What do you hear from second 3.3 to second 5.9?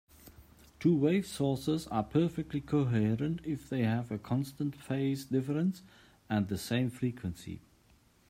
if they have a constant phase difference